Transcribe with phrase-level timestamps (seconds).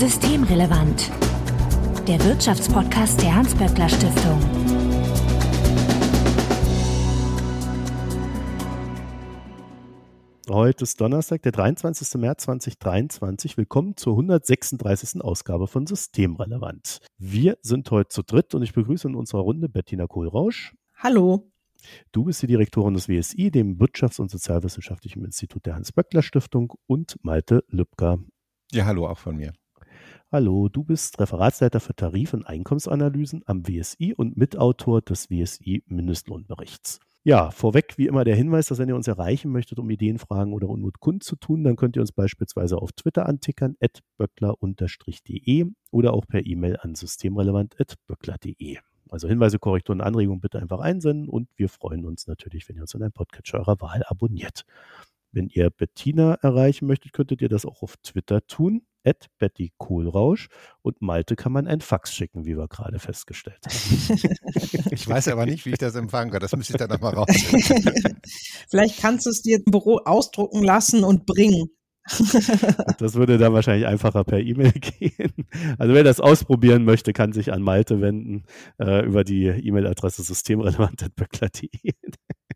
[0.00, 1.10] Systemrelevant.
[2.08, 4.40] Der Wirtschaftspodcast der Hans-Böckler Stiftung.
[10.48, 12.14] Heute ist Donnerstag, der 23.
[12.14, 13.58] März 2023.
[13.58, 15.20] Willkommen zur 136.
[15.20, 17.00] Ausgabe von Systemrelevant.
[17.18, 20.74] Wir sind heute zu dritt und ich begrüße in unserer Runde Bettina Kohlrausch.
[20.96, 21.52] Hallo.
[22.10, 27.22] Du bist die Direktorin des WSI, dem Wirtschafts- und Sozialwissenschaftlichen Institut der Hans-Böckler Stiftung und
[27.22, 28.18] Malte Lübcker.
[28.72, 29.52] Ja, hallo auch von mir.
[30.32, 37.00] Hallo, du bist Referatsleiter für Tarif- und Einkommensanalysen am WSI und Mitautor des WSI Mindestlohnberichts.
[37.24, 40.52] Ja, vorweg wie immer der Hinweis, dass wenn ihr uns erreichen möchtet, um Ideen, Fragen
[40.52, 46.28] oder Unmut kundzutun, dann könnt ihr uns beispielsweise auf Twitter antickern, at böckler-de oder auch
[46.28, 48.78] per E-Mail an systemrelevant.böckler.de.
[49.08, 52.94] Also Hinweise, Korrekturen, Anregungen bitte einfach einsenden und wir freuen uns natürlich, wenn ihr uns
[52.94, 54.64] in einem Podcatcher eurer Wahl abonniert.
[55.32, 60.48] Wenn ihr Bettina erreichen möchtet, könntet ihr das auch auf Twitter tun, at Betty Kohlrausch.
[60.82, 64.20] Und Malte kann man ein Fax schicken, wie wir gerade festgestellt haben.
[64.90, 66.40] Ich weiß aber nicht, wie ich das empfangen kann.
[66.40, 67.28] Das müsste ich dann nochmal raus.
[68.68, 71.70] Vielleicht kannst du es dir im Büro ausdrucken lassen und bringen.
[72.98, 75.32] Das würde dann wahrscheinlich einfacher per E-Mail gehen.
[75.78, 78.44] Also wer das ausprobieren möchte, kann sich an Malte wenden
[78.78, 81.92] äh, über die E-Mail-Adresse systemrelevant.böckler.de.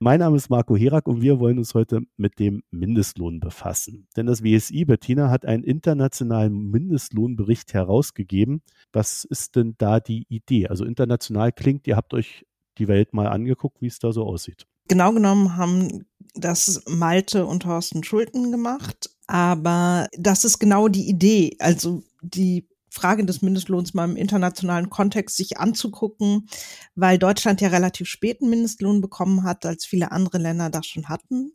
[0.04, 4.06] Mein Name ist Marco Herak und wir wollen uns heute mit dem Mindestlohn befassen.
[4.18, 8.60] Denn das WSI Bettina hat einen internationalen Mindestlohnbericht herausgegeben.
[8.92, 10.68] Was ist denn da die Idee?
[10.68, 12.44] Also international klingt, ihr habt euch
[12.76, 14.66] die Welt mal angeguckt, wie es da so aussieht.
[14.88, 21.56] Genau genommen haben das Malte und Thorsten Schulten gemacht, aber das ist genau die Idee.
[21.60, 26.48] Also die Frage des Mindestlohns mal im internationalen Kontext sich anzugucken,
[26.94, 31.08] weil Deutschland ja relativ spät einen Mindestlohn bekommen hat, als viele andere Länder das schon
[31.08, 31.52] hatten.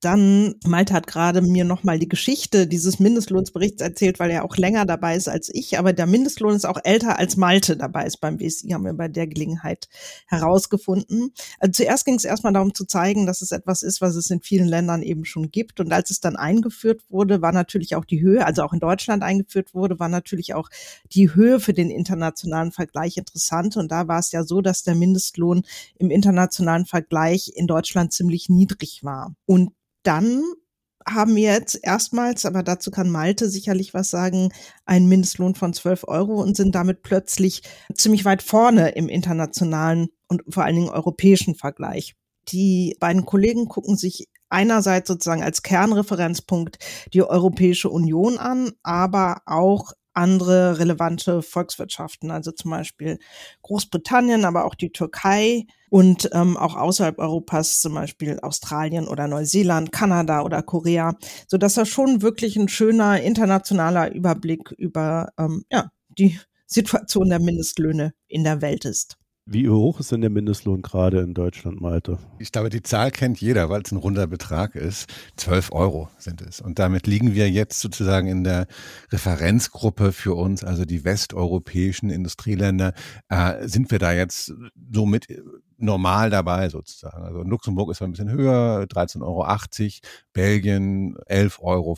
[0.00, 4.86] Dann, Malte hat gerade mir nochmal die Geschichte dieses Mindestlohnsberichts erzählt, weil er auch länger
[4.86, 5.76] dabei ist als ich.
[5.76, 9.08] Aber der Mindestlohn ist auch älter als Malte dabei ist beim WSI, haben wir bei
[9.08, 9.88] der Gelegenheit
[10.28, 11.32] herausgefunden.
[11.58, 14.40] Also zuerst ging es erstmal darum zu zeigen, dass es etwas ist, was es in
[14.40, 15.80] vielen Ländern eben schon gibt.
[15.80, 19.24] Und als es dann eingeführt wurde, war natürlich auch die Höhe, also auch in Deutschland
[19.24, 20.70] eingeführt wurde, war natürlich auch
[21.10, 23.76] die Höhe für den internationalen Vergleich interessant.
[23.76, 25.62] Und da war es ja so, dass der Mindestlohn
[25.98, 29.34] im internationalen Vergleich in Deutschland ziemlich niedrig war.
[29.44, 29.72] Und
[30.02, 30.42] dann
[31.06, 34.52] haben wir jetzt erstmals, aber dazu kann Malte sicherlich was sagen,
[34.84, 37.62] einen Mindestlohn von 12 Euro und sind damit plötzlich
[37.94, 42.14] ziemlich weit vorne im internationalen und vor allen Dingen europäischen Vergleich.
[42.48, 46.78] Die beiden Kollegen gucken sich einerseits sozusagen als Kernreferenzpunkt
[47.12, 53.18] die Europäische Union an, aber auch andere relevante Volkswirtschaften, also zum Beispiel
[53.62, 59.92] Großbritannien, aber auch die Türkei und ähm, auch außerhalb Europas, zum Beispiel Australien oder Neuseeland,
[59.92, 65.90] Kanada oder Korea, so dass das schon wirklich ein schöner internationaler Überblick über ähm, ja,
[66.08, 69.16] die Situation der Mindestlöhne in der Welt ist.
[69.50, 72.18] Wie hoch ist denn der Mindestlohn gerade in Deutschland, Malte?
[72.38, 75.08] Ich glaube, die Zahl kennt jeder, weil es ein runder Betrag ist.
[75.36, 76.60] 12 Euro sind es.
[76.60, 78.66] Und damit liegen wir jetzt sozusagen in der
[79.10, 82.92] Referenzgruppe für uns, also die westeuropäischen Industrieländer,
[83.30, 84.52] äh, sind wir da jetzt
[84.92, 85.28] so mit
[85.78, 87.22] normal dabei sozusagen.
[87.22, 89.46] Also Luxemburg ist ein bisschen höher, 13,80 Euro,
[90.32, 91.96] Belgien 11,85 Euro,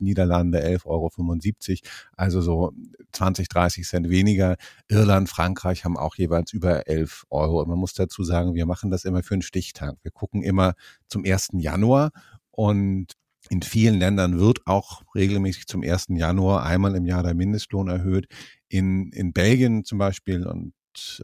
[0.00, 2.72] Niederlande 11,75 Euro, also so
[3.12, 4.56] 20, 30 Cent weniger.
[4.88, 7.62] Irland, Frankreich haben auch jeweils über 11 Euro.
[7.62, 9.96] Und man muss dazu sagen, wir machen das immer für einen Stichtag.
[10.02, 10.74] Wir gucken immer
[11.08, 11.50] zum 1.
[11.54, 12.10] Januar
[12.50, 13.14] und
[13.48, 16.06] in vielen Ländern wird auch regelmäßig zum 1.
[16.10, 18.26] Januar einmal im Jahr der Mindestlohn erhöht.
[18.68, 20.72] In, in Belgien zum Beispiel und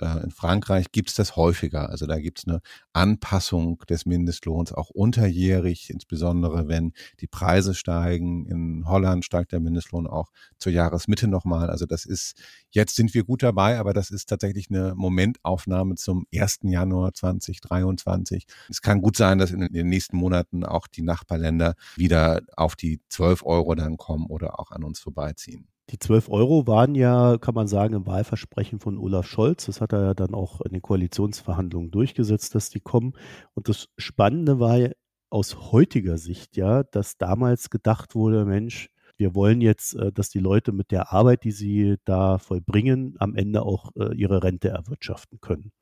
[0.01, 1.89] äh, in Frankreich gibt es das häufiger.
[1.89, 2.61] Also da gibt es eine
[2.93, 8.47] Anpassung des Mindestlohns auch unterjährig, insbesondere wenn die Preise steigen.
[8.47, 11.71] In Holland steigt der Mindestlohn auch zur Jahresmitte nochmal.
[11.71, 12.35] Also das ist,
[12.71, 16.61] jetzt sind wir gut dabei, aber das ist tatsächlich eine Momentaufnahme zum 1.
[16.63, 18.47] Januar 2023.
[18.69, 23.01] Es kann gut sein, dass in den nächsten Monaten auch die Nachbarländer wieder auf die
[23.09, 25.69] 12 Euro dann kommen oder auch an uns vorbeiziehen.
[25.91, 29.67] Die 12 Euro waren ja, kann man sagen, im Wahlversprechen von Olaf Scholz.
[29.67, 33.15] Das hat er ja dann auch in den Koalitionsverhandlungen durchgesetzt, dass die kommen.
[33.55, 34.79] Und das Spannende war
[35.31, 40.39] aus heutiger Sicht ja, dass damals gedacht wurde, Mensch, wir wollen jetzt, äh, dass die
[40.39, 45.41] Leute mit der Arbeit, die sie da vollbringen, am Ende auch äh, ihre Rente erwirtschaften
[45.41, 45.73] können.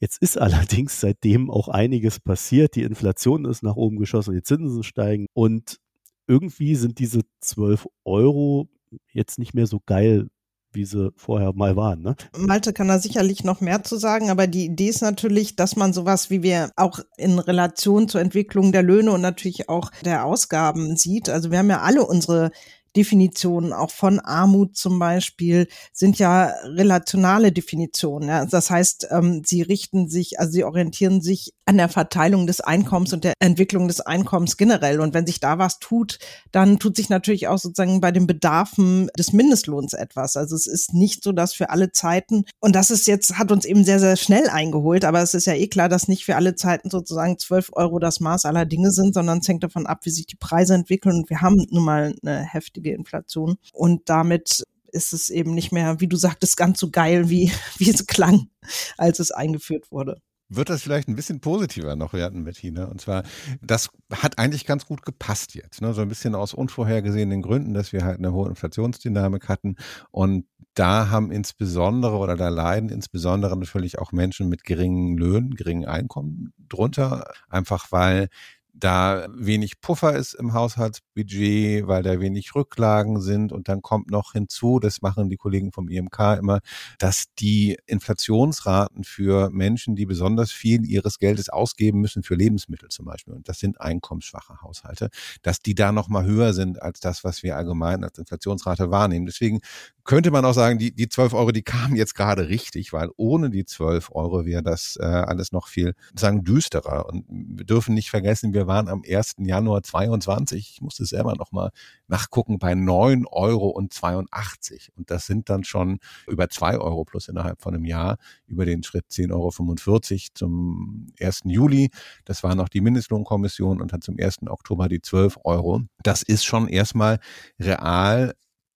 [0.00, 2.76] Jetzt ist allerdings seitdem auch einiges passiert.
[2.76, 5.78] Die Inflation ist nach oben geschossen, die Zinsen steigen und
[6.26, 8.70] irgendwie sind diese 12 Euro
[9.12, 10.28] jetzt nicht mehr so geil,
[10.74, 12.02] wie sie vorher mal waren.
[12.02, 12.16] Ne?
[12.36, 15.92] Malte kann da sicherlich noch mehr zu sagen, aber die Idee ist natürlich, dass man
[15.92, 20.96] sowas wie wir auch in Relation zur Entwicklung der Löhne und natürlich auch der Ausgaben
[20.96, 21.28] sieht.
[21.28, 22.50] Also wir haben ja alle unsere
[22.96, 28.28] Definitionen auch von Armut zum Beispiel sind ja relationale Definitionen.
[28.28, 28.46] Ja.
[28.46, 33.12] Das heißt, ähm, sie richten sich, also sie orientieren sich an der Verteilung des Einkommens
[33.12, 35.00] und der Entwicklung des Einkommens generell.
[35.00, 36.18] Und wenn sich da was tut,
[36.52, 40.36] dann tut sich natürlich auch sozusagen bei den Bedarfen des Mindestlohns etwas.
[40.36, 43.64] Also es ist nicht so, dass für alle Zeiten, und das ist jetzt, hat uns
[43.64, 46.54] eben sehr, sehr schnell eingeholt, aber es ist ja eh klar, dass nicht für alle
[46.54, 50.10] Zeiten sozusagen 12 Euro das Maß aller Dinge sind, sondern es hängt davon ab, wie
[50.10, 51.16] sich die Preise entwickeln.
[51.16, 53.56] Und wir haben nun mal eine heftige Inflation.
[53.72, 57.90] Und damit ist es eben nicht mehr, wie du sagtest, ganz so geil, wie, wie
[57.90, 58.48] es klang,
[58.96, 62.84] als es eingeführt wurde wird das vielleicht ein bisschen positiver noch werden, Bettina.
[62.84, 63.24] Und zwar,
[63.60, 65.80] das hat eigentlich ganz gut gepasst jetzt.
[65.80, 65.94] Ne?
[65.94, 69.76] So ein bisschen aus unvorhergesehenen Gründen, dass wir halt eine hohe Inflationsdynamik hatten.
[70.10, 75.86] Und da haben insbesondere oder da leiden insbesondere natürlich auch Menschen mit geringen Löhnen, geringen
[75.86, 77.32] Einkommen drunter.
[77.48, 78.28] Einfach weil
[78.74, 83.52] da wenig Puffer ist im Haushaltsbudget, weil da wenig Rücklagen sind.
[83.52, 86.58] Und dann kommt noch hinzu, das machen die Kollegen vom IMK immer,
[86.98, 93.06] dass die Inflationsraten für Menschen, die besonders viel ihres Geldes ausgeben müssen für Lebensmittel zum
[93.06, 95.08] Beispiel, und das sind einkommensschwache Haushalte,
[95.42, 99.26] dass die da noch mal höher sind als das, was wir allgemein als Inflationsrate wahrnehmen.
[99.26, 99.60] Deswegen
[100.04, 103.50] könnte man auch sagen, die, die 12 Euro, die kamen jetzt gerade richtig, weil ohne
[103.50, 107.06] die 12 Euro wäre das äh, alles noch viel, sagen, düsterer.
[107.06, 109.36] Und wir dürfen nicht vergessen, wir waren am 1.
[109.38, 111.70] Januar 22, ich musste selber nochmal
[112.08, 114.90] nachgucken, bei 9 Euro und 82.
[114.96, 118.16] Und das sind dann schon über 2 Euro plus innerhalb von einem Jahr
[118.46, 121.42] über den Schritt 10,45 Euro zum 1.
[121.44, 121.90] Juli.
[122.24, 124.46] Das war noch die Mindestlohnkommission und dann zum 1.
[124.46, 125.82] Oktober die 12 Euro.
[126.02, 127.18] Das ist schon erstmal
[127.58, 128.34] real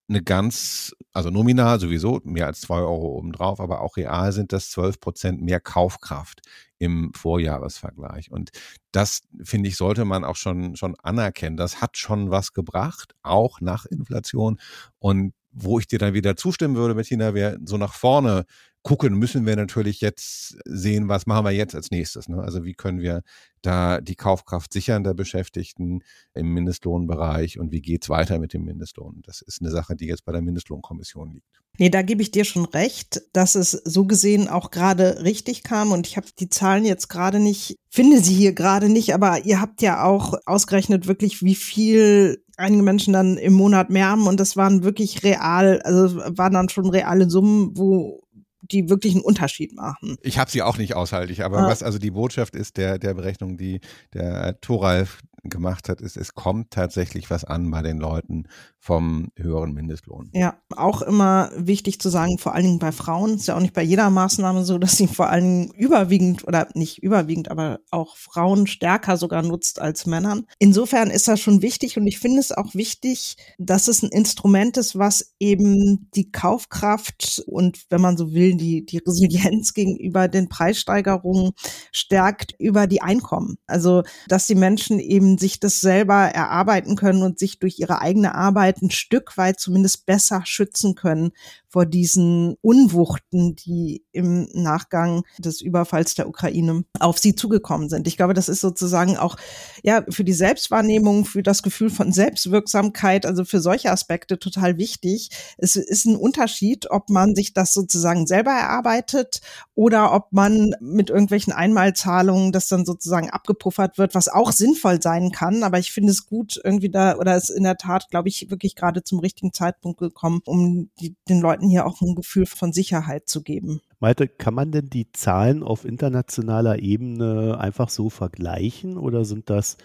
[0.09, 4.71] eine ganz, also nominal sowieso mehr als zwei Euro obendrauf, aber auch real sind das
[4.71, 6.43] zwölf Prozent mehr Kaufkraft
[6.79, 8.31] im Vorjahresvergleich.
[8.31, 8.51] Und
[8.93, 11.57] das, finde ich, sollte man auch schon, schon anerkennen.
[11.57, 14.59] Das hat schon was gebracht, auch nach Inflation.
[14.99, 18.45] Und wo ich dir dann wieder zustimmen würde, Bettina, wäre so nach vorne
[18.83, 22.29] gucken, müssen wir natürlich jetzt sehen, was machen wir jetzt als nächstes.
[22.29, 22.41] Ne?
[22.41, 23.23] Also wie können wir
[23.61, 26.03] da die Kaufkraft sichern der Beschäftigten
[26.35, 29.23] im Mindestlohnbereich und wie geht's weiter mit dem Mindestlohn?
[29.27, 31.61] Das ist eine Sache, die jetzt bei der Mindestlohnkommission liegt.
[31.79, 35.93] Nee, da gebe ich dir schon recht, dass es so gesehen auch gerade richtig kam.
[35.93, 39.61] Und ich habe die Zahlen jetzt gerade nicht, finde sie hier gerade nicht, aber ihr
[39.61, 44.27] habt ja auch ausgerechnet wirklich, wie viel einige Menschen dann im Monat mehr haben.
[44.27, 48.25] Und das waren wirklich real, also waren dann schon reale Summen, wo
[48.71, 50.17] die wirklich einen Unterschied machen.
[50.23, 51.67] Ich habe sie auch nicht aushaltig, aber ja.
[51.67, 53.81] was also die Botschaft ist der, der Berechnung, die
[54.13, 58.45] der Thoralf gemacht hat, ist, es kommt tatsächlich was an bei den Leuten
[58.81, 60.31] vom höheren Mindestlohn.
[60.33, 63.75] Ja, auch immer wichtig zu sagen, vor allen Dingen bei Frauen, ist ja auch nicht
[63.75, 68.17] bei jeder Maßnahme so, dass sie vor allen Dingen überwiegend oder nicht überwiegend, aber auch
[68.17, 70.47] Frauen stärker sogar nutzt als Männern.
[70.59, 74.77] Insofern ist das schon wichtig und ich finde es auch wichtig, dass es ein Instrument
[74.77, 80.49] ist, was eben die Kaufkraft und wenn man so will, die, die Resilienz gegenüber den
[80.49, 81.53] Preissteigerungen
[81.93, 83.59] stärkt über die Einkommen.
[83.67, 88.35] Also, dass die Menschen eben sich das selber erarbeiten können und sich durch ihre eigene
[88.35, 91.33] Arbeit ein Stück weit zumindest besser schützen können
[91.69, 98.07] vor diesen Unwuchten, die im Nachgang des Überfalls der Ukraine auf sie zugekommen sind.
[98.07, 99.37] Ich glaube, das ist sozusagen auch
[99.83, 105.31] ja für die Selbstwahrnehmung, für das Gefühl von Selbstwirksamkeit, also für solche Aspekte total wichtig.
[105.59, 109.41] Es ist ein Unterschied, ob man sich das sozusagen selber erarbeitet
[109.75, 115.31] oder ob man mit irgendwelchen Einmalzahlungen das dann sozusagen abgepuffert wird, was auch sinnvoll sein
[115.33, 115.63] kann.
[115.63, 118.75] Aber ich finde es gut irgendwie da oder ist in der Tat, glaube ich, wirklich
[118.75, 122.73] gerade zum richtigen Zeitpunkt gekommen, um die, den Leuten Leuten hier auch ein Gefühl von
[122.73, 123.81] Sicherheit zu geben.
[124.01, 129.77] Malte, kann man denn die Zahlen auf internationaler Ebene einfach so vergleichen oder sind das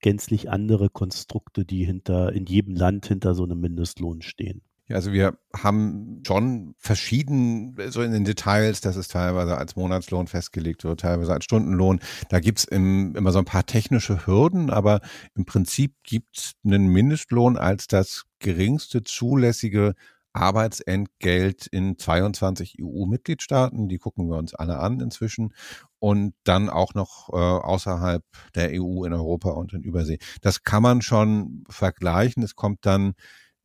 [0.00, 4.62] gänzlich andere Konstrukte, die hinter in jedem Land hinter so einem Mindestlohn stehen?
[4.86, 10.26] Ja, also wir haben schon verschieden, so in den Details, dass es teilweise als Monatslohn
[10.26, 12.00] festgelegt wird, teilweise als Stundenlohn.
[12.28, 15.00] Da gibt's im, immer so ein paar technische Hürden, aber
[15.34, 19.94] im Prinzip gibt's einen Mindestlohn als das geringste zulässige
[20.34, 23.88] Arbeitsentgelt in 22 EU-Mitgliedstaaten.
[23.88, 25.54] Die gucken wir uns alle an inzwischen.
[26.00, 28.22] Und dann auch noch äh, außerhalb
[28.54, 30.18] der EU in Europa und in Übersee.
[30.42, 32.42] Das kann man schon vergleichen.
[32.42, 33.14] Es kommt dann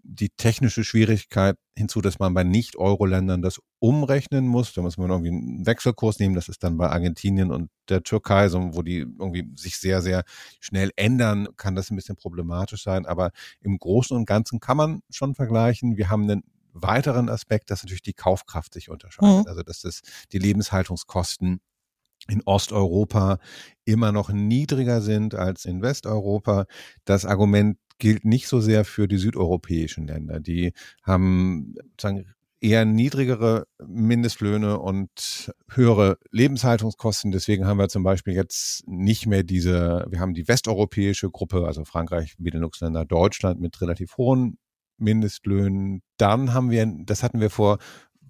[0.04, 4.74] die technische Schwierigkeit hinzu, dass man bei Nicht-Euro-Ländern das umrechnen muss.
[4.74, 6.36] Da muss man irgendwie einen Wechselkurs nehmen.
[6.36, 10.24] Das ist dann bei Argentinien und der Türkei, so, wo die irgendwie sich sehr, sehr
[10.60, 13.06] schnell ändern, kann das ein bisschen problematisch sein.
[13.06, 15.98] Aber im Großen und Ganzen kann man schon vergleichen.
[15.98, 16.44] Wir haben einen
[16.82, 19.46] weiteren Aspekt, dass natürlich die Kaufkraft sich unterscheidet.
[19.46, 19.48] Mhm.
[19.48, 21.62] Also dass das die Lebenshaltungskosten
[22.28, 23.40] in Osteuropa
[23.86, 26.66] immer noch niedriger sind als in Westeuropa.
[27.06, 30.40] Das Argument gilt nicht so sehr für die südeuropäischen Länder.
[30.40, 37.32] Die haben sagen, eher niedrigere Mindestlöhne und höhere Lebenshaltungskosten.
[37.32, 41.86] Deswegen haben wir zum Beispiel jetzt nicht mehr diese, wir haben die westeuropäische Gruppe, also
[41.86, 44.58] Frankreich, Benelux-Länder, Deutschland mit relativ hohen
[45.00, 46.02] Mindestlöhnen.
[46.18, 47.80] Dann haben wir, das hatten wir vor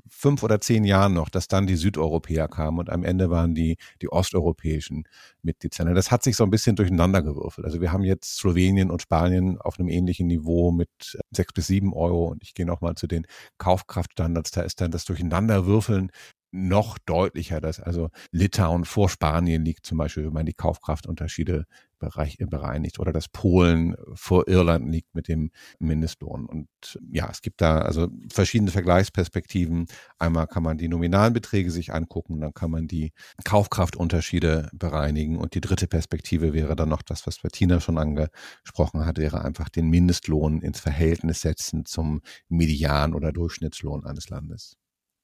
[0.09, 3.77] fünf oder zehn Jahren noch, dass dann die Südeuropäer kamen und am Ende waren die,
[4.01, 5.03] die osteuropäischen
[5.41, 5.93] Mitgliedsländer.
[5.93, 7.65] Das hat sich so ein bisschen durcheinander gewürfelt.
[7.65, 10.89] Also wir haben jetzt Slowenien und Spanien auf einem ähnlichen Niveau mit
[11.31, 13.25] sechs bis sieben Euro und ich gehe nochmal zu den
[13.57, 14.51] Kaufkraftstandards.
[14.51, 16.11] Da ist dann das Durcheinanderwürfeln
[16.51, 21.65] noch deutlicher, dass also Litauen vor Spanien liegt, zum Beispiel, wenn man die Kaufkraftunterschiede
[21.99, 26.45] bereich, bereinigt oder dass Polen vor Irland liegt mit dem Mindestlohn.
[26.45, 26.67] Und
[27.11, 29.87] ja, es gibt da also verschiedene Vergleichsperspektiven.
[30.17, 33.11] Einmal kann man die nominalen Beträge sich angucken, dann kann man die
[33.43, 35.37] Kaufkraftunterschiede bereinigen.
[35.37, 39.69] Und die dritte Perspektive wäre dann noch das, was Bettina schon angesprochen hat, wäre einfach
[39.69, 44.78] den Mindestlohn ins Verhältnis setzen zum Median- oder Durchschnittslohn eines Landes.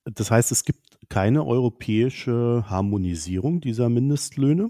[0.06, 4.70] Das heißt, es gibt keine europäische Harmonisierung dieser Mindestlöne?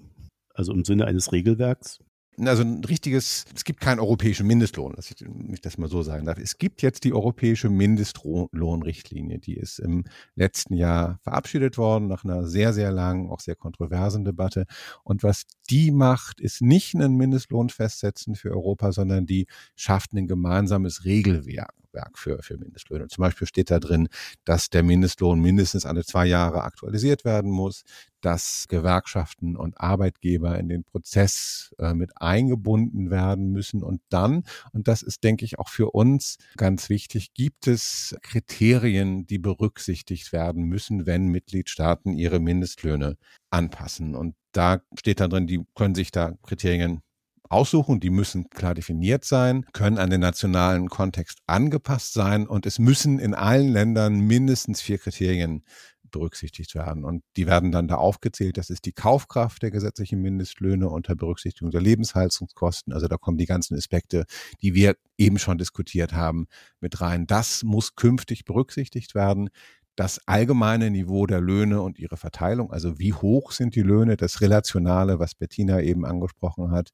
[0.53, 1.99] Also im Sinne eines Regelwerks?
[2.37, 6.25] Also ein richtiges, es gibt keinen europäischen Mindestlohn, dass ich, ich das mal so sagen
[6.25, 6.37] darf.
[6.37, 10.03] Es gibt jetzt die europäische Mindestlohnrichtlinie, die ist im
[10.35, 14.65] letzten Jahr verabschiedet worden nach einer sehr, sehr langen, auch sehr kontroversen Debatte.
[15.03, 20.27] Und was die macht, ist nicht einen Mindestlohn festsetzen für Europa, sondern die schafft ein
[20.27, 21.73] gemeinsames Regelwerk.
[21.95, 23.07] Regelwerk für, für Mindestlöhne.
[23.07, 24.07] Zum Beispiel steht da drin,
[24.43, 27.83] dass der Mindestlohn mindestens alle zwei Jahre aktualisiert werden muss,
[28.21, 33.83] dass Gewerkschaften und Arbeitgeber in den Prozess äh, mit eingebunden werden müssen.
[33.83, 39.27] Und dann, und das ist, denke ich, auch für uns ganz wichtig, gibt es Kriterien,
[39.27, 43.17] die berücksichtigt werden müssen, wenn Mitgliedstaaten ihre Mindestlöhne
[43.51, 44.15] anpassen.
[44.15, 47.01] Und da steht dann drin, die können sich da Kriterien
[47.49, 47.99] aussuchen.
[47.99, 53.19] Die müssen klar definiert sein, können an den nationalen Kontext angepasst sein und es müssen
[53.19, 55.63] in allen Ländern mindestens vier Kriterien
[56.11, 57.03] berücksichtigt werden.
[57.03, 58.57] Und die werden dann da aufgezählt.
[58.57, 62.93] Das ist die Kaufkraft der gesetzlichen Mindestlöhne unter Berücksichtigung der Lebenshaltungskosten.
[62.93, 64.25] Also da kommen die ganzen Aspekte,
[64.61, 66.47] die wir eben schon diskutiert haben,
[66.79, 67.27] mit rein.
[67.27, 69.49] Das muss künftig berücksichtigt werden
[69.95, 74.41] das allgemeine Niveau der Löhne und ihre Verteilung, also wie hoch sind die Löhne, das
[74.41, 76.89] Relationale, was Bettina eben angesprochen hat,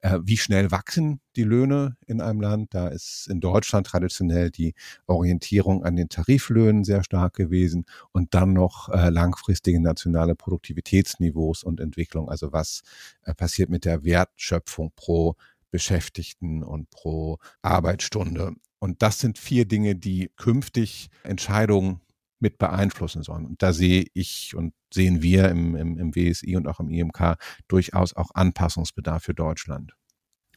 [0.00, 2.72] äh, wie schnell wachsen die Löhne in einem Land.
[2.72, 4.74] Da ist in Deutschland traditionell die
[5.06, 11.80] Orientierung an den Tariflöhnen sehr stark gewesen und dann noch äh, langfristige nationale Produktivitätsniveaus und
[11.80, 12.82] Entwicklung, also was
[13.24, 15.36] äh, passiert mit der Wertschöpfung pro
[15.70, 18.52] Beschäftigten und pro Arbeitsstunde.
[18.78, 22.00] Und das sind vier Dinge, die künftig Entscheidungen
[22.38, 23.46] mit beeinflussen sollen.
[23.46, 27.36] Und da sehe ich und sehen wir im, im, im WSI und auch im IMK
[27.68, 29.94] durchaus auch Anpassungsbedarf für Deutschland.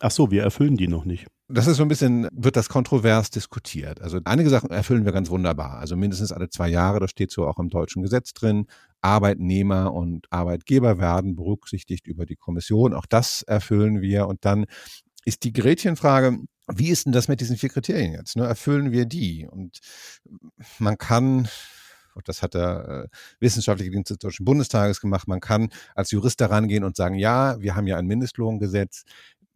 [0.01, 1.27] Ach so, wir erfüllen die noch nicht.
[1.49, 4.01] Das ist so ein bisschen, wird das kontrovers diskutiert.
[4.01, 5.79] Also einige Sachen erfüllen wir ganz wunderbar.
[5.79, 8.67] Also mindestens alle zwei Jahre, das steht so auch im deutschen Gesetz drin.
[9.01, 12.93] Arbeitnehmer und Arbeitgeber werden berücksichtigt über die Kommission.
[12.93, 14.27] Auch das erfüllen wir.
[14.27, 14.65] Und dann
[15.25, 16.37] ist die Gretchenfrage,
[16.73, 18.35] wie ist denn das mit diesen vier Kriterien jetzt?
[18.35, 18.45] Ne?
[18.45, 19.47] Erfüllen wir die?
[19.47, 19.79] Und
[20.77, 21.47] man kann,
[22.25, 26.67] das hat der äh, wissenschaftliche Dienst des Deutschen Bundestages gemacht, man kann als Jurist daran
[26.67, 29.03] gehen und sagen, ja, wir haben ja ein Mindestlohngesetz.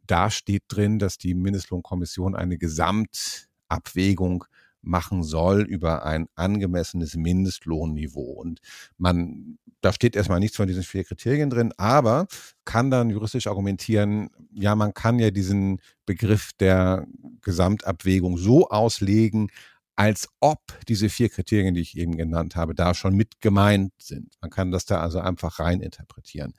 [0.05, 4.45] Da steht drin, dass die Mindestlohnkommission eine Gesamtabwägung
[4.83, 8.21] machen soll über ein angemessenes Mindestlohnniveau.
[8.21, 8.59] Und
[8.97, 12.27] man, da steht erstmal nichts von diesen vier Kriterien drin, aber
[12.65, 17.07] kann dann juristisch argumentieren, ja, man kann ja diesen Begriff der
[17.41, 19.49] Gesamtabwägung so auslegen,
[19.95, 24.33] als ob diese vier Kriterien, die ich eben genannt habe, da schon mit gemeint sind.
[24.41, 26.53] Man kann das da also einfach rein interpretieren.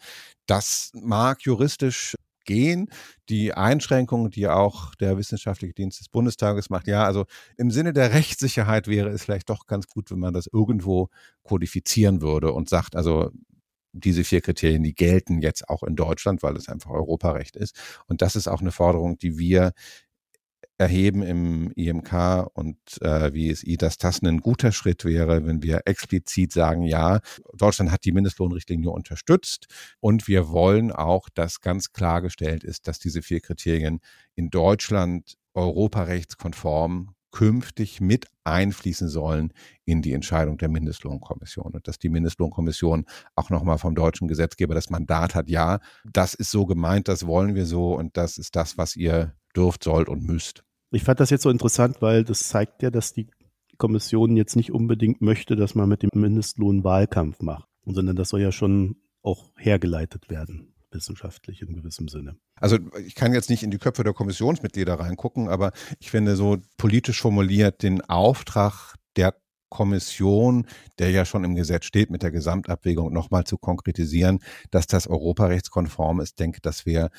[0.46, 2.88] Das mag juristisch gehen.
[3.28, 7.24] Die Einschränkungen, die auch der Wissenschaftliche Dienst des Bundestages macht, ja, also
[7.56, 11.08] im Sinne der Rechtssicherheit wäre es vielleicht doch ganz gut, wenn man das irgendwo
[11.42, 13.30] kodifizieren würde und sagt, also
[13.92, 17.76] diese vier Kriterien, die gelten jetzt auch in Deutschland, weil es einfach Europarecht ist.
[18.06, 19.72] Und das ist auch eine Forderung, die wir
[20.78, 26.52] erheben im IMK und äh, WSI, dass das ein guter Schritt wäre, wenn wir explizit
[26.52, 27.20] sagen, ja,
[27.52, 29.66] Deutschland hat die Mindestlohnrichtlinie unterstützt
[30.00, 34.00] und wir wollen auch, dass ganz klargestellt ist, dass diese vier Kriterien
[34.34, 39.52] in Deutschland europarechtskonform künftig mit einfließen sollen
[39.84, 44.88] in die Entscheidung der Mindestlohnkommission und dass die Mindestlohnkommission auch nochmal vom deutschen Gesetzgeber das
[44.88, 48.78] Mandat hat, ja, das ist so gemeint, das wollen wir so und das ist das,
[48.78, 50.64] was ihr dürft, sollt und müsst.
[50.90, 53.28] Ich fand das jetzt so interessant, weil das zeigt ja, dass die
[53.78, 58.40] Kommission jetzt nicht unbedingt möchte, dass man mit dem Mindestlohn Wahlkampf macht, sondern das soll
[58.40, 62.36] ja schon auch hergeleitet werden wissenschaftlich in gewissem Sinne.
[62.54, 66.58] Also ich kann jetzt nicht in die Köpfe der Kommissionsmitglieder reingucken, aber ich finde so
[66.76, 69.34] politisch formuliert den Auftrag der
[69.68, 70.68] Kommission,
[71.00, 74.38] der ja schon im Gesetz steht, mit der Gesamtabwägung nochmal zu konkretisieren,
[74.70, 77.10] dass das europarechtskonform ist, denke, das wäre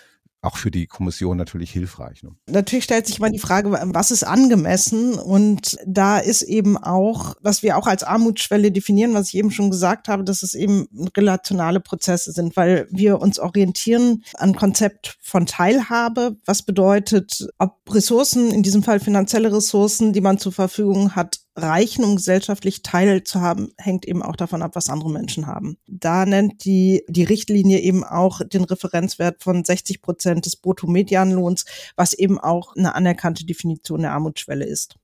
[0.46, 2.24] auch für die Kommission natürlich hilfreich.
[2.24, 2.32] Ne?
[2.50, 5.16] Natürlich stellt sich mal die Frage, was ist angemessen?
[5.16, 9.72] Und da ist eben auch, was wir auch als Armutsschwelle definieren, was ich eben schon
[9.72, 15.46] gesagt habe, dass es eben relationale Prozesse sind, weil wir uns orientieren an Konzept von
[15.46, 21.40] Teilhabe, was bedeutet, ob Ressourcen, in diesem Fall finanzielle Ressourcen, die man zur Verfügung hat,
[21.56, 25.78] reichen, um gesellschaftlich teilzuhaben, hängt eben auch davon ab, was andere Menschen haben.
[25.88, 32.14] Da nennt die, die Richtlinie eben auch den Referenzwert von 60 Prozent des Bruttomedianlohns, was
[32.14, 34.98] eben auch eine anerkannte Definition der Armutsschwelle ist.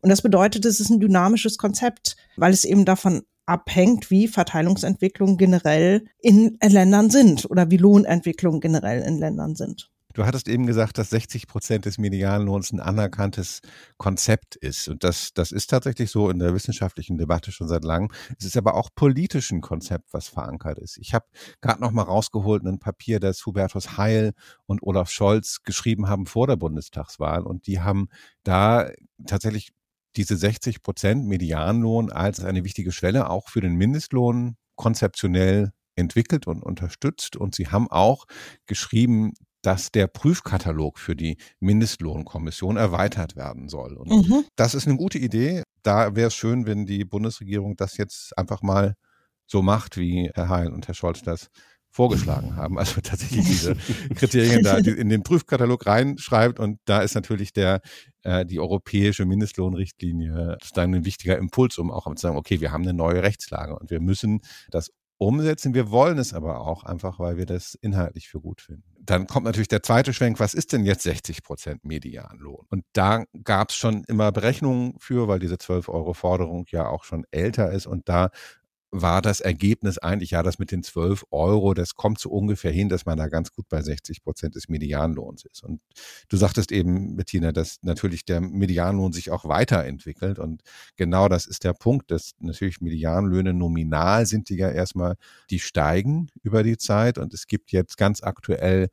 [0.00, 5.36] Und das bedeutet, es ist ein dynamisches Konzept, weil es eben davon abhängt, wie Verteilungsentwicklungen
[5.36, 9.90] generell in Ländern sind oder wie Lohnentwicklungen generell in Ländern sind.
[10.18, 13.60] Du hattest eben gesagt, dass 60 Prozent des Medianlohns ein anerkanntes
[13.98, 14.88] Konzept ist.
[14.88, 18.10] Und das, das ist tatsächlich so in der wissenschaftlichen Debatte schon seit langem.
[18.36, 20.98] Es ist aber auch politisch ein Konzept, was verankert ist.
[20.98, 21.26] Ich habe
[21.60, 24.32] gerade noch mal rausgeholt ein Papier, das Hubertus Heil
[24.66, 27.44] und Olaf Scholz geschrieben haben vor der Bundestagswahl.
[27.44, 28.08] Und die haben
[28.42, 28.90] da
[29.24, 29.70] tatsächlich
[30.16, 36.64] diese 60 Prozent Medianlohn als eine wichtige Schwelle auch für den Mindestlohn konzeptionell entwickelt und
[36.64, 37.36] unterstützt.
[37.36, 38.24] Und sie haben auch
[38.66, 43.96] geschrieben, dass der Prüfkatalog für die Mindestlohnkommission erweitert werden soll.
[43.96, 44.44] Und mhm.
[44.56, 45.62] das ist eine gute Idee.
[45.82, 48.94] Da wäre es schön, wenn die Bundesregierung das jetzt einfach mal
[49.46, 51.48] so macht, wie Herr Heil und Herr Scholz das
[51.90, 52.78] vorgeschlagen haben.
[52.78, 53.74] Also tatsächlich diese
[54.14, 57.80] Kriterien da in den Prüfkatalog reinschreibt und da ist natürlich der
[58.22, 62.82] äh, die europäische Mindestlohnrichtlinie dann ein wichtiger Impuls, um auch zu sagen, okay, wir haben
[62.82, 65.74] eine neue Rechtslage und wir müssen das umsetzen.
[65.74, 68.84] Wir wollen es aber auch einfach, weil wir das inhaltlich für gut finden.
[69.00, 72.66] Dann kommt natürlich der zweite Schwenk, was ist denn jetzt 60 Prozent Medianlohn?
[72.68, 77.04] Und da gab es schon immer Berechnungen für, weil diese 12 Euro Forderung ja auch
[77.04, 78.30] schon älter ist und da
[78.90, 82.88] war das Ergebnis eigentlich, ja, das mit den 12 Euro, das kommt so ungefähr hin,
[82.88, 85.62] dass man da ganz gut bei 60 Prozent des Medianlohns ist.
[85.62, 85.80] Und
[86.28, 90.38] du sagtest eben, Bettina, dass natürlich der Medianlohn sich auch weiterentwickelt.
[90.38, 90.62] Und
[90.96, 95.16] genau das ist der Punkt, dass natürlich Medianlöhne nominal sind, die ja erstmal,
[95.50, 97.18] die steigen über die Zeit.
[97.18, 98.88] Und es gibt jetzt ganz aktuell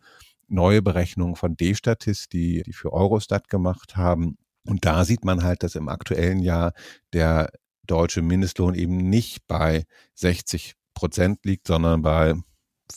[0.47, 4.37] neue Berechnungen von D-Statist, die, die für Eurostat gemacht haben.
[4.65, 6.73] Und da sieht man halt, dass im aktuellen Jahr
[7.13, 7.51] der
[7.85, 12.35] deutsche Mindestlohn eben nicht bei 60 Prozent liegt, sondern bei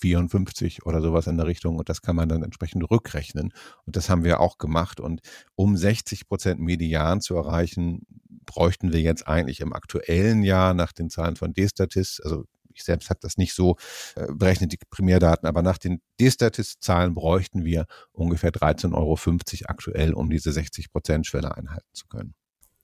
[0.01, 3.53] 54 oder sowas in der Richtung und das kann man dann entsprechend rückrechnen.
[3.87, 5.01] Und das haben wir auch gemacht.
[5.01, 5.21] Und
[5.55, 8.07] um 60 Prozent Median zu erreichen,
[8.45, 12.45] bräuchten wir jetzt eigentlich im aktuellen Jahr nach den Zahlen von Destatis, also
[12.79, 13.77] ich selbst habe das nicht so
[14.15, 19.19] äh, berechnet, die Primärdaten, aber nach den Destatis-Zahlen bräuchten wir ungefähr 13,50 Euro
[19.65, 22.35] aktuell, um diese 60 Prozent Schwelle einhalten zu können.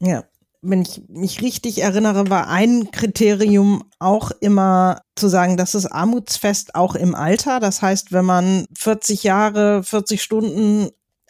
[0.00, 0.24] Ja,
[0.64, 6.74] wenn ich mich richtig erinnere, war ein Kriterium auch immer zu sagen, das ist armutsfest
[6.74, 7.60] auch im Alter.
[7.60, 10.88] Das heißt, wenn man 40 Jahre, 40 Stunden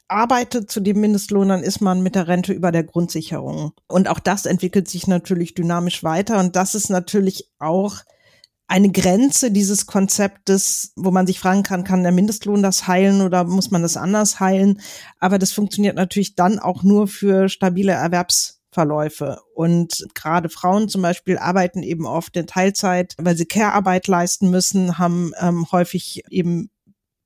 [0.09, 3.73] arbeitet zu dem Mindestlohn, dann ist man mit der Rente über der Grundsicherung.
[3.89, 6.39] Und auch das entwickelt sich natürlich dynamisch weiter.
[6.39, 7.97] Und das ist natürlich auch
[8.67, 13.45] eine Grenze dieses Konzeptes, wo man sich fragen kann, kann der Mindestlohn das heilen oder
[13.45, 14.81] muss man das anders heilen?
[15.21, 19.41] Aber das funktioniert natürlich dann auch nur für stabile Erwerbs Verläufe.
[19.55, 24.99] Und gerade Frauen zum Beispiel arbeiten eben oft in Teilzeit, weil sie Care-Arbeit leisten müssen,
[24.99, 26.71] haben ähm, häufig eben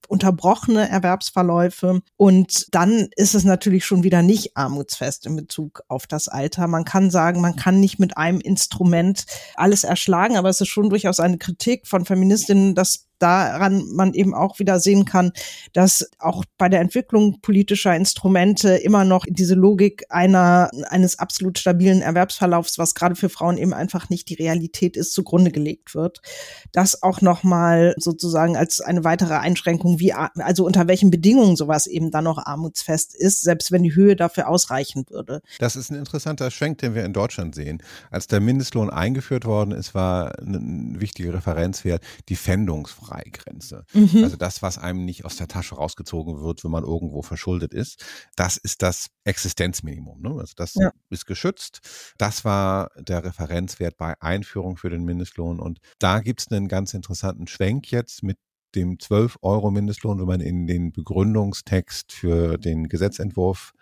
[0.09, 2.01] unterbrochene Erwerbsverläufe.
[2.17, 6.67] Und dann ist es natürlich schon wieder nicht armutsfest in Bezug auf das Alter.
[6.67, 10.91] Man kann sagen, man kann nicht mit einem Instrument alles erschlagen, aber es ist schon
[10.91, 15.33] durchaus eine Kritik von Feministinnen, dass daran man eben auch wieder sehen kann,
[15.73, 22.03] dass auch bei der Entwicklung politischer Instrumente immer noch diese Logik einer, eines absolut stabilen
[22.03, 26.21] Erwerbsverlaufs, was gerade für Frauen eben einfach nicht die Realität ist, zugrunde gelegt wird.
[26.73, 32.11] Das auch nochmal sozusagen als eine weitere Einschränkung, wie, also unter welchen Bedingungen sowas eben
[32.11, 35.41] dann noch armutsfest ist, selbst wenn die Höhe dafür ausreichen würde.
[35.59, 37.83] Das ist ein interessanter Schwenk, den wir in Deutschland sehen.
[38.11, 43.08] Als der Mindestlohn eingeführt worden ist, war ein wichtiger Referenzwert die Pfändungsfrage.
[43.09, 43.85] Freigrenze.
[43.93, 44.25] Mhm.
[44.25, 48.05] Also das, was einem nicht aus der Tasche rausgezogen wird, wenn man irgendwo verschuldet ist,
[48.37, 50.21] das ist das Existenzminimum.
[50.21, 50.31] Ne?
[50.39, 50.91] Also das ja.
[51.11, 51.81] ist geschützt.
[52.19, 55.61] Das war der Referenzwert bei Einführung für den Mindestlohn.
[55.61, 58.39] Und da gibt es einen ganz interessanten Schwenk jetzt mit
[58.75, 63.73] dem 12 Euro Mindestlohn, wenn man in den Begründungstext für den Gesetzentwurf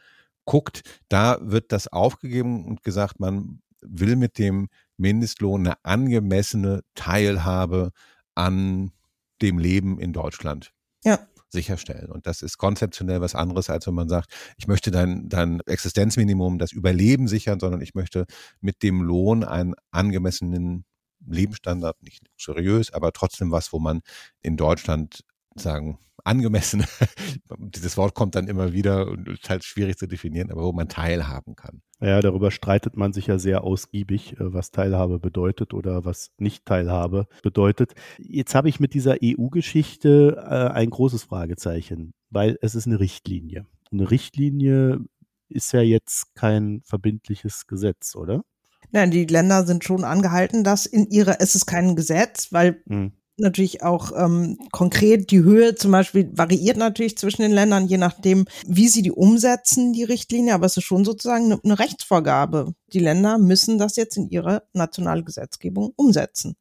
[0.44, 7.90] guckt, da wird das aufgegeben und gesagt, man will mit dem Mindestlohn eine angemessene Teilhabe
[8.34, 8.92] an
[9.42, 10.72] dem Leben in Deutschland
[11.04, 11.18] Ja
[11.56, 12.10] sicherstellen.
[12.10, 16.58] Und das ist konzeptionell was anderes, als wenn man sagt, ich möchte dein, dein Existenzminimum,
[16.58, 18.26] das Überleben sichern, sondern ich möchte
[18.60, 20.84] mit dem Lohn einen angemessenen
[21.26, 24.02] Lebensstandard, nicht luxuriös, aber trotzdem was, wo man
[24.42, 26.84] in Deutschland sagen, angemessen,
[27.58, 30.88] dieses Wort kommt dann immer wieder und ist halt schwierig zu definieren, aber wo man
[30.88, 31.82] teilhaben kann.
[32.00, 37.26] Ja, darüber streitet man sich ja sehr ausgiebig, äh, was Teilhabe bedeutet oder was Nicht-Teilhabe
[37.42, 37.94] bedeutet.
[38.18, 43.66] Jetzt habe ich mit dieser EU-Geschichte äh, ein großes Fragezeichen, weil es ist eine Richtlinie.
[43.90, 45.00] Eine Richtlinie
[45.48, 48.42] ist ja jetzt kein verbindliches Gesetz, oder?
[48.90, 53.12] Nein, die Länder sind schon angehalten, dass in ihrer, es ist kein Gesetz, weil hm
[53.38, 55.30] natürlich auch ähm, konkret.
[55.30, 59.92] Die Höhe zum Beispiel variiert natürlich zwischen den Ländern, je nachdem, wie sie die umsetzen,
[59.92, 60.54] die Richtlinie.
[60.54, 62.74] Aber es ist schon sozusagen eine, eine Rechtsvorgabe.
[62.92, 66.56] Die Länder müssen das jetzt in ihre nationale Gesetzgebung umsetzen.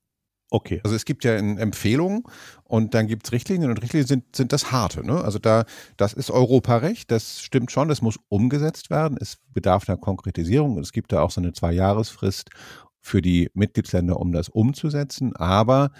[0.51, 0.79] Okay.
[0.83, 2.23] Also es gibt ja Empfehlungen
[2.63, 5.05] und dann gibt es Richtlinien und Richtlinien sind, sind das harte.
[5.05, 5.21] Ne?
[5.21, 5.65] Also da,
[5.97, 9.17] das ist Europarecht, das stimmt schon, das muss umgesetzt werden.
[9.19, 12.51] Es bedarf einer Konkretisierung und es gibt da auch so eine Zwei-Jahres-Frist
[13.01, 15.35] für die Mitgliedsländer, um das umzusetzen.
[15.35, 15.91] Aber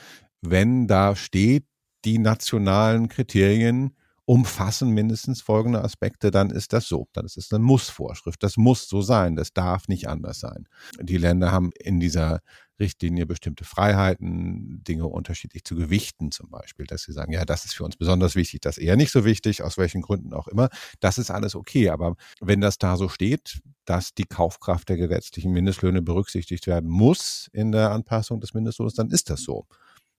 [0.52, 1.66] wenn da steht,
[2.06, 7.08] die nationalen Kriterien umfassen mindestens folgende Aspekte, dann ist das so.
[7.14, 8.42] Dann ist es eine Muss-Vorschrift.
[8.42, 9.36] Das muss so sein.
[9.36, 10.68] Das darf nicht anders sein.
[11.00, 12.42] Die Länder haben in dieser
[12.80, 17.76] Richtlinie bestimmte Freiheiten, Dinge unterschiedlich zu gewichten zum Beispiel, dass sie sagen, ja, das ist
[17.76, 20.70] für uns besonders wichtig, das eher nicht so wichtig, aus welchen Gründen auch immer.
[21.00, 21.90] Das ist alles okay.
[21.90, 27.48] Aber wenn das da so steht, dass die Kaufkraft der gesetzlichen Mindestlöhne berücksichtigt werden muss
[27.54, 29.68] in der Anpassung des Mindestlohns, dann ist das so.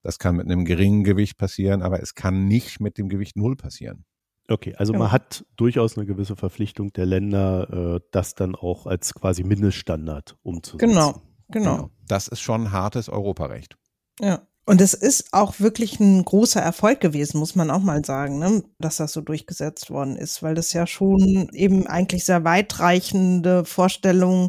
[0.07, 3.57] Das kann mit einem geringen Gewicht passieren, aber es kann nicht mit dem Gewicht Null
[3.57, 4.05] passieren.
[4.49, 5.01] Okay, also ja.
[5.01, 10.37] man hat durchaus eine gewisse Verpflichtung der Länder, äh, das dann auch als quasi Mindeststandard
[10.45, 10.91] umzusetzen.
[10.91, 11.77] Genau, genau.
[11.77, 11.91] genau.
[12.07, 13.77] Das ist schon hartes Europarecht.
[14.21, 14.47] Ja.
[14.69, 18.65] Und es ist auch wirklich ein großer Erfolg gewesen, muss man auch mal sagen, ne?
[18.81, 24.49] dass das so durchgesetzt worden ist, weil das ja schon eben eigentlich sehr weitreichende Vorstellungen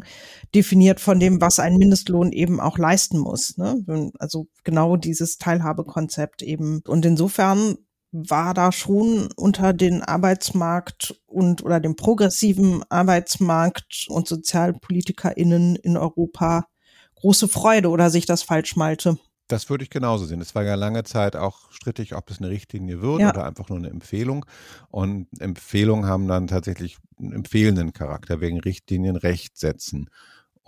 [0.56, 3.56] definiert von dem, was ein Mindestlohn eben auch leisten muss.
[3.58, 4.10] Ne?
[4.18, 6.80] Also genau dieses Teilhabekonzept eben.
[6.88, 7.76] Und insofern
[8.10, 16.66] war da schon unter den Arbeitsmarkt und oder dem progressiven Arbeitsmarkt und SozialpolitikerInnen in Europa
[17.14, 19.16] große Freude oder sich das falsch malte.
[19.48, 20.42] Das würde ich genauso sehen.
[20.42, 23.30] Es war ja lange Zeit auch strittig, ob es eine Richtlinie wird ja.
[23.30, 24.44] oder einfach nur eine Empfehlung.
[24.90, 30.10] Und Empfehlungen haben dann tatsächlich einen empfehlenden Charakter wegen Richtlinien Recht setzen.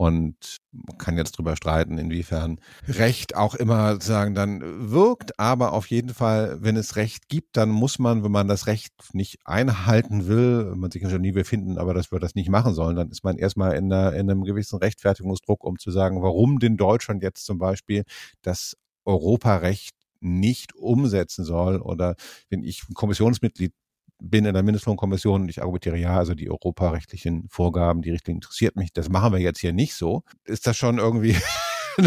[0.00, 2.58] Und man kann jetzt drüber streiten, inwiefern
[2.88, 7.68] Recht auch immer sagen dann wirkt, aber auf jeden Fall, wenn es Recht gibt, dann
[7.68, 11.92] muss man, wenn man das Recht nicht einhalten will, man sich schon nie befinden, aber
[11.92, 14.78] dass wir das nicht machen sollen, dann ist man erstmal in, einer, in einem gewissen
[14.78, 18.04] Rechtfertigungsdruck, um zu sagen, warum denn Deutschland jetzt zum Beispiel
[18.40, 22.14] das Europarecht nicht umsetzen soll oder
[22.48, 23.74] wenn ich Kommissionsmitglied
[24.20, 28.76] bin in der Mindestlohnkommission und ich argumentiere, ja, also die europarechtlichen Vorgaben, die Richtlinie interessiert
[28.76, 31.36] mich, das machen wir jetzt hier nicht so, ist das schon irgendwie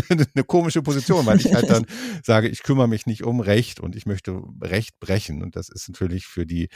[0.09, 1.85] eine komische Position, weil ich halt dann
[2.23, 5.41] sage, ich kümmere mich nicht um Recht und ich möchte Recht brechen.
[5.41, 6.69] Und das ist natürlich für die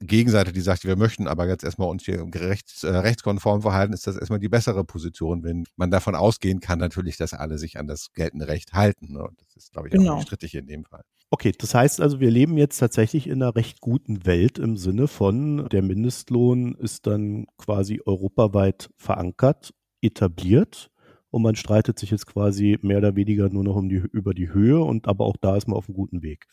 [0.00, 4.06] Gegenseite, die sagt, wir möchten aber jetzt erstmal uns hier rechts, äh, rechtskonform verhalten, ist
[4.06, 7.86] das erstmal die bessere Position, wenn man davon ausgehen kann, natürlich, dass alle sich an
[7.86, 9.12] das geltende Recht halten.
[9.12, 9.22] Ne?
[9.22, 10.12] Und das ist, glaube ich, genau.
[10.12, 11.02] auch nicht strittig in dem Fall.
[11.30, 15.08] Okay, das heißt also, wir leben jetzt tatsächlich in einer recht guten Welt im Sinne
[15.08, 20.92] von, der Mindestlohn ist dann quasi europaweit verankert, etabliert
[21.34, 24.52] und man streitet sich jetzt quasi mehr oder weniger nur noch um die, über die
[24.52, 26.46] Höhe und aber auch da ist man auf einem guten Weg.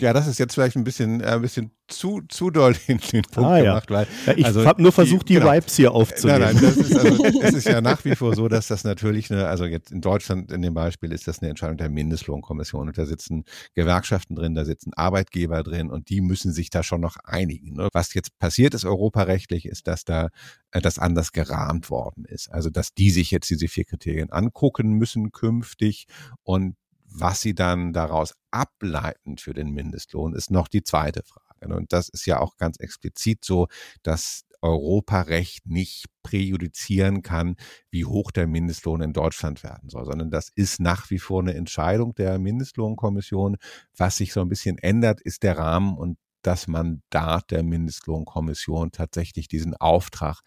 [0.00, 3.22] Ja, das ist jetzt vielleicht ein bisschen, äh, ein bisschen zu, zu doll in den
[3.22, 4.06] Punkt ah, gemacht, weil.
[4.26, 6.40] Ja, ich also habe nur versucht, die, die genau, Vibes hier aufzunehmen.
[6.40, 9.30] Nein, nein, das ist, also, es ist ja nach wie vor so, dass das natürlich
[9.32, 12.98] eine, also jetzt in Deutschland in dem Beispiel ist das eine Entscheidung der Mindestlohnkommission und
[12.98, 17.16] da sitzen Gewerkschaften drin, da sitzen Arbeitgeber drin und die müssen sich da schon noch
[17.24, 17.74] einigen.
[17.74, 17.88] Ne?
[17.92, 20.28] Was jetzt passiert ist europarechtlich, ist, dass da
[20.70, 22.52] äh, das anders gerahmt worden ist.
[22.52, 26.06] Also, dass die sich jetzt diese vier Kriterien angucken müssen künftig
[26.42, 26.76] und
[27.10, 31.74] was sie dann daraus ableiten für den Mindestlohn, ist noch die zweite Frage.
[31.74, 33.66] Und das ist ja auch ganz explizit so,
[34.02, 37.56] dass Europarecht nicht präjudizieren kann,
[37.90, 41.54] wie hoch der Mindestlohn in Deutschland werden soll, sondern das ist nach wie vor eine
[41.54, 43.56] Entscheidung der Mindestlohnkommission.
[43.96, 49.48] Was sich so ein bisschen ändert, ist der Rahmen und das Mandat der Mindestlohnkommission tatsächlich
[49.48, 50.40] diesen Auftrag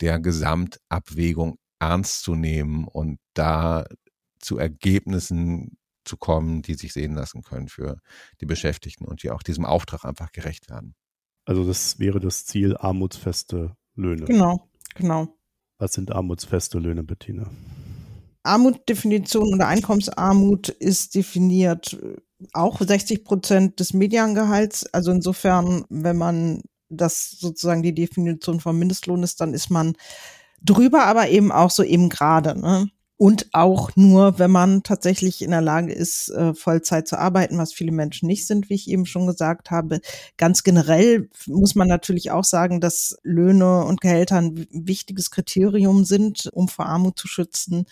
[0.00, 3.84] der Gesamtabwägung ernst zu nehmen und da
[4.40, 5.78] zu Ergebnissen
[6.08, 8.00] zu kommen, die sich sehen lassen können für
[8.40, 10.94] die Beschäftigten und die auch diesem Auftrag einfach gerecht werden.
[11.44, 14.24] Also das wäre das Ziel armutsfeste Löhne.
[14.24, 15.28] Genau, genau.
[15.78, 17.48] Was sind armutsfeste Löhne, Bettina?
[18.42, 21.98] Armutdefinition oder Einkommensarmut ist definiert
[22.52, 24.86] auch 60 Prozent des Mediangehalts.
[24.86, 29.94] Also insofern, wenn man das sozusagen die Definition vom Mindestlohn ist, dann ist man
[30.62, 32.58] drüber, aber eben auch so eben gerade.
[32.58, 32.90] Ne?
[33.18, 37.72] Und auch nur, wenn man tatsächlich in der Lage ist, äh, Vollzeit zu arbeiten, was
[37.72, 40.00] viele Menschen nicht sind, wie ich eben schon gesagt habe.
[40.36, 46.48] Ganz generell muss man natürlich auch sagen, dass Löhne und Gehälter ein wichtiges Kriterium sind,
[46.52, 47.86] um vor Armut zu schützen.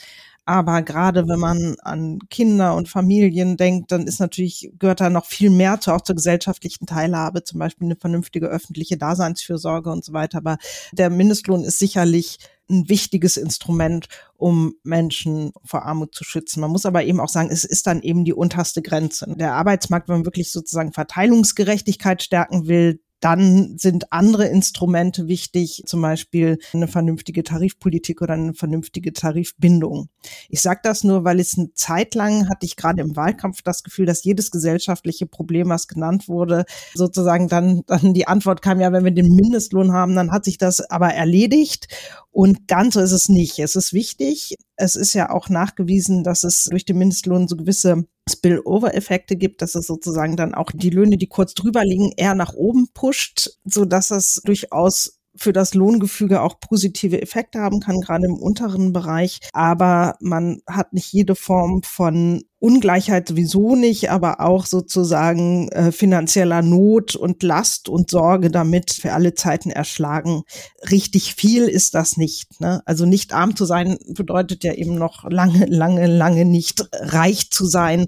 [0.44, 5.26] Aber gerade wenn man an Kinder und Familien denkt, dann ist natürlich, gehört da noch
[5.26, 10.12] viel mehr zu, auch zur gesellschaftlichen Teilhabe, zum Beispiel eine vernünftige öffentliche Daseinsfürsorge und so
[10.12, 10.38] weiter.
[10.38, 10.58] Aber
[10.92, 16.60] der Mindestlohn ist sicherlich ein wichtiges Instrument, um Menschen vor Armut zu schützen.
[16.60, 19.32] Man muss aber eben auch sagen, es ist dann eben die unterste Grenze.
[19.36, 26.02] Der Arbeitsmarkt, wenn man wirklich sozusagen Verteilungsgerechtigkeit stärken will, dann sind andere Instrumente wichtig, zum
[26.02, 30.08] Beispiel eine vernünftige Tarifpolitik oder eine vernünftige Tarifbindung.
[30.48, 33.82] Ich sage das nur, weil es eine Zeit lang hatte ich gerade im Wahlkampf das
[33.82, 38.92] Gefühl, dass jedes gesellschaftliche Problem, was genannt wurde, sozusagen dann, dann die Antwort kam, ja,
[38.92, 41.88] wenn wir den Mindestlohn haben, dann hat sich das aber erledigt.
[42.30, 43.58] Und ganz so ist es nicht.
[43.58, 44.56] Es ist wichtig.
[44.76, 49.74] Es ist ja auch nachgewiesen, dass es durch den Mindestlohn so gewisse Spillover-Effekte gibt, dass
[49.74, 53.84] es sozusagen dann auch die Löhne, die kurz drüber liegen, eher nach oben pusht, so
[53.84, 59.40] dass es durchaus für das Lohngefüge auch positive Effekte haben kann, gerade im unteren Bereich.
[59.52, 66.62] Aber man hat nicht jede Form von Ungleichheit sowieso nicht, aber auch sozusagen äh, finanzieller
[66.62, 70.42] Not und Last und Sorge damit für alle Zeiten erschlagen.
[70.90, 72.60] Richtig viel ist das nicht.
[72.60, 72.82] Ne?
[72.86, 77.66] Also nicht arm zu sein bedeutet ja eben noch lange, lange, lange nicht reich zu
[77.66, 78.06] sein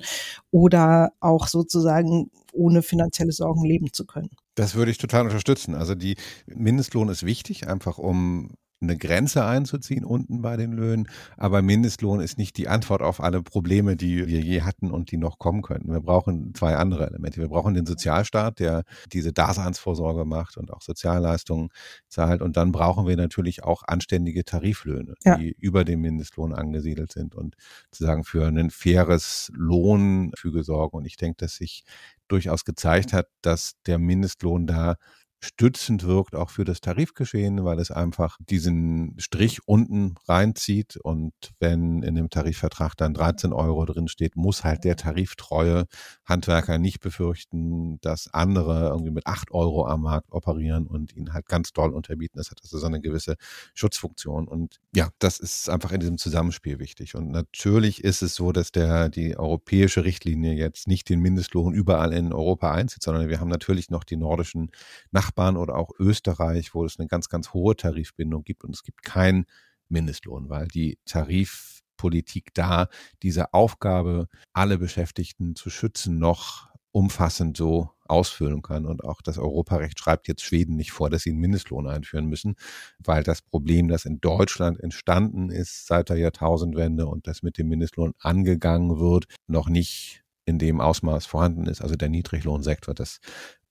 [0.50, 4.30] oder auch sozusagen ohne finanzielle Sorgen leben zu können.
[4.58, 5.76] Das würde ich total unterstützen.
[5.76, 6.16] Also die
[6.46, 11.08] Mindestlohn ist wichtig, einfach um eine Grenze einzuziehen unten bei den Löhnen.
[11.36, 15.16] Aber Mindestlohn ist nicht die Antwort auf alle Probleme, die wir je hatten und die
[15.16, 15.92] noch kommen könnten.
[15.92, 17.40] Wir brauchen zwei andere Elemente.
[17.40, 21.70] Wir brauchen den Sozialstaat, der diese Daseinsvorsorge macht und auch Sozialleistungen
[22.08, 22.42] zahlt.
[22.42, 25.36] Und dann brauchen wir natürlich auch anständige Tariflöhne, ja.
[25.36, 27.56] die über dem Mindestlohn angesiedelt sind und
[27.90, 30.98] sozusagen für ein faires Lohnfüge sorgen.
[30.98, 31.84] Und ich denke, dass sich
[32.28, 34.96] durchaus gezeigt hat, dass der Mindestlohn da
[35.40, 40.96] stützend wirkt auch für das Tarifgeschehen, weil es einfach diesen Strich unten reinzieht.
[40.96, 45.84] Und wenn in dem Tarifvertrag dann 13 Euro drin steht, muss halt der tariftreue
[46.24, 51.46] Handwerker nicht befürchten, dass andere irgendwie mit 8 Euro am Markt operieren und ihn halt
[51.46, 52.38] ganz doll unterbieten.
[52.38, 53.36] Das hat also so eine gewisse
[53.74, 54.48] Schutzfunktion.
[54.48, 57.14] Und ja, das ist einfach in diesem Zusammenspiel wichtig.
[57.14, 62.12] Und natürlich ist es so, dass der die europäische Richtlinie jetzt nicht den Mindestlohn überall
[62.12, 64.70] in Europa einzieht, sondern wir haben natürlich noch die nordischen
[65.12, 68.82] Nach Nachbarn oder auch Österreich, wo es eine ganz, ganz hohe Tarifbindung gibt und es
[68.82, 69.44] gibt keinen
[69.88, 72.88] Mindestlohn, weil die Tarifpolitik da
[73.22, 78.86] diese Aufgabe, alle Beschäftigten zu schützen, noch umfassend so ausfüllen kann.
[78.86, 82.56] Und auch das Europarecht schreibt jetzt Schweden nicht vor, dass sie einen Mindestlohn einführen müssen,
[82.98, 87.68] weil das Problem, das in Deutschland entstanden ist seit der Jahrtausendwende und das mit dem
[87.68, 91.82] Mindestlohn angegangen wird, noch nicht in dem Ausmaß vorhanden ist.
[91.82, 93.20] Also der Niedriglohnsektor das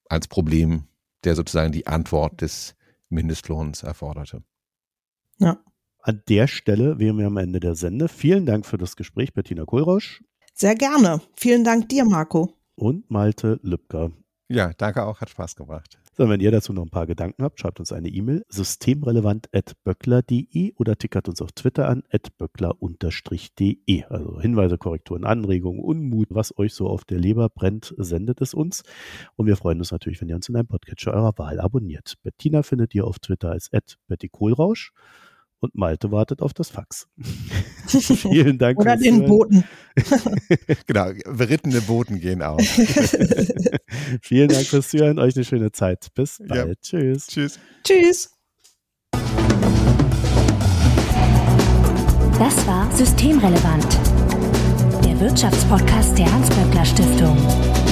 [0.08, 0.88] als Problem
[1.24, 2.76] der sozusagen die Antwort des
[3.10, 4.44] Mindestlohns erforderte.
[5.40, 5.64] Ja.
[6.02, 8.08] An der Stelle wären wir am Ende der Sende.
[8.08, 10.24] Vielen Dank für das Gespräch, Bettina Kohlrausch.
[10.54, 11.22] Sehr gerne.
[11.36, 12.54] Vielen Dank dir, Marco.
[12.76, 14.12] Und Malte Lübcker.
[14.48, 16.00] Ja, danke auch, hat Spaß gebracht.
[16.20, 20.96] So, wenn ihr dazu noch ein paar Gedanken habt, schreibt uns eine E-Mail systemrelevant.böckler.de oder
[20.96, 22.02] tickert uns auf Twitter an
[22.40, 24.04] böckler-de.
[24.06, 28.82] Also Hinweise, Korrekturen, Anregungen, Unmut, was euch so auf der Leber brennt, sendet es uns.
[29.36, 32.16] Und wir freuen uns natürlich, wenn ihr uns in einem Podcatcher eurer Wahl abonniert.
[32.24, 33.70] Bettina findet ihr auf Twitter als
[34.08, 34.94] Betty Kohlrausch
[35.60, 37.08] und Malte wartet auf das Fax.
[37.88, 38.80] Vielen Dank.
[38.80, 39.64] Oder den Boten.
[40.88, 42.60] genau, berittene Boten gehen auch.
[44.22, 45.20] Vielen Dank fürs Zuhören.
[45.20, 46.08] Euch eine schöne Zeit.
[46.14, 46.68] Bis bald.
[46.68, 46.74] Ja.
[46.82, 47.28] Tschüss.
[47.28, 47.60] Tschüss.
[47.84, 48.32] Tschüss.
[52.40, 53.98] Das war Systemrelevant,
[55.04, 57.87] der Wirtschaftspodcast der Hans-Böckler Stiftung.